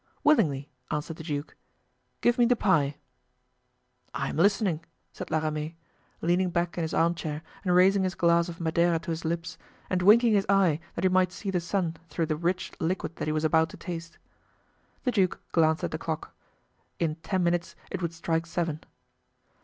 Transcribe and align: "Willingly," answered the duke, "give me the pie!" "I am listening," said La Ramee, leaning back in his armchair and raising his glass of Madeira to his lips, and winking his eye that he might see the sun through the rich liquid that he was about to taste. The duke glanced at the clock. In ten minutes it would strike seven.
"Willingly," 0.23 0.71
answered 0.89 1.17
the 1.17 1.23
duke, 1.23 1.55
"give 2.21 2.39
me 2.39 2.45
the 2.45 2.55
pie!" 2.55 2.97
"I 4.15 4.29
am 4.29 4.35
listening," 4.37 4.83
said 5.13 5.29
La 5.29 5.37
Ramee, 5.37 5.77
leaning 6.21 6.49
back 6.49 6.75
in 6.75 6.81
his 6.81 6.95
armchair 6.95 7.43
and 7.63 7.75
raising 7.75 8.01
his 8.01 8.15
glass 8.15 8.49
of 8.49 8.59
Madeira 8.59 8.97
to 8.97 9.11
his 9.11 9.25
lips, 9.25 9.59
and 9.91 10.01
winking 10.01 10.33
his 10.33 10.47
eye 10.49 10.79
that 10.95 11.03
he 11.03 11.07
might 11.09 11.31
see 11.31 11.51
the 11.51 11.59
sun 11.59 11.97
through 12.09 12.25
the 12.25 12.35
rich 12.35 12.71
liquid 12.79 13.17
that 13.17 13.27
he 13.27 13.31
was 13.31 13.43
about 13.45 13.69
to 13.69 13.77
taste. 13.77 14.17
The 15.03 15.11
duke 15.11 15.39
glanced 15.51 15.83
at 15.83 15.91
the 15.91 15.99
clock. 15.99 16.33
In 16.97 17.17
ten 17.17 17.43
minutes 17.43 17.75
it 17.91 18.01
would 18.01 18.13
strike 18.15 18.47
seven. 18.47 18.83